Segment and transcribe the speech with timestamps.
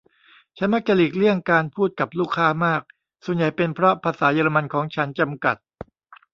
[0.57, 2.81] ฉันมักจะหลีกเลี่ยงการพูดกับลูกค้ามาก
[3.25, 5.57] ส่วนใหญ่เป็นเพราะภาษาเยอรมันของฉัน จำกัด